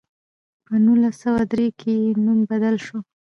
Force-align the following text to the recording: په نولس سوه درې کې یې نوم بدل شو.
په 0.65 0.73
نولس 0.85 1.15
سوه 1.23 1.41
درې 1.51 1.67
کې 1.79 1.91
یې 2.01 2.09
نوم 2.25 2.39
بدل 2.51 2.75
شو. 2.85 2.97